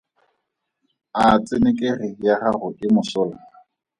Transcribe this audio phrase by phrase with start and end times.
[1.21, 3.35] A tshenekegi ya gago e mosola?